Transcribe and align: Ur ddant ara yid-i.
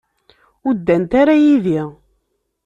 Ur 0.67 0.73
ddant 0.77 1.11
ara 1.21 1.35
yid-i. 1.43 1.81